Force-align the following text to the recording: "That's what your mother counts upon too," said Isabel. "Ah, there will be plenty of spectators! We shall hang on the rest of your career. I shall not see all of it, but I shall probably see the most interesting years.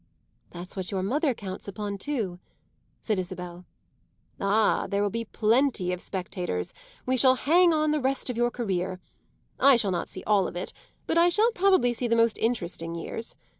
"That's 0.49 0.75
what 0.75 0.89
your 0.89 1.03
mother 1.03 1.35
counts 1.35 1.67
upon 1.67 1.99
too," 1.99 2.39
said 3.01 3.19
Isabel. 3.19 3.65
"Ah, 4.39 4.87
there 4.89 5.03
will 5.03 5.11
be 5.11 5.25
plenty 5.25 5.93
of 5.93 6.01
spectators! 6.01 6.73
We 7.05 7.15
shall 7.17 7.35
hang 7.35 7.71
on 7.71 7.91
the 7.91 8.01
rest 8.01 8.27
of 8.27 8.35
your 8.35 8.49
career. 8.49 8.99
I 9.59 9.75
shall 9.75 9.91
not 9.91 10.09
see 10.09 10.23
all 10.23 10.47
of 10.47 10.55
it, 10.55 10.73
but 11.05 11.19
I 11.19 11.29
shall 11.29 11.51
probably 11.51 11.93
see 11.93 12.07
the 12.07 12.15
most 12.15 12.39
interesting 12.39 12.95
years. 12.95 13.35